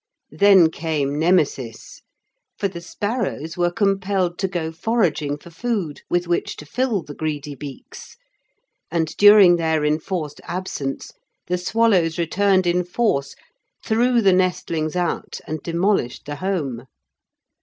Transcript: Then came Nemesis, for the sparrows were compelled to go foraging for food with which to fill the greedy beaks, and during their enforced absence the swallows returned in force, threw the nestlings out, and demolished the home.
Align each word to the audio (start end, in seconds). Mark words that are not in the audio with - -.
Then 0.31 0.71
came 0.71 1.19
Nemesis, 1.19 2.01
for 2.57 2.67
the 2.67 2.81
sparrows 2.81 3.55
were 3.55 3.69
compelled 3.71 4.39
to 4.39 4.47
go 4.47 4.71
foraging 4.71 5.37
for 5.37 5.51
food 5.51 6.01
with 6.09 6.27
which 6.27 6.55
to 6.55 6.65
fill 6.65 7.03
the 7.03 7.13
greedy 7.13 7.53
beaks, 7.53 8.17
and 8.89 9.15
during 9.17 9.57
their 9.57 9.85
enforced 9.85 10.41
absence 10.45 11.11
the 11.45 11.59
swallows 11.59 12.17
returned 12.17 12.65
in 12.65 12.83
force, 12.83 13.35
threw 13.85 14.23
the 14.23 14.33
nestlings 14.33 14.95
out, 14.95 15.39
and 15.45 15.61
demolished 15.61 16.25
the 16.25 16.37
home. 16.37 16.85